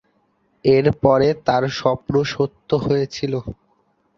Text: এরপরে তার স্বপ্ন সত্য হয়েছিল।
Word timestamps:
এরপরে 0.65 1.27
তার 1.47 1.63
স্বপ্ন 1.79 2.13
সত্য 2.33 2.69
হয়েছিল। 2.85 3.33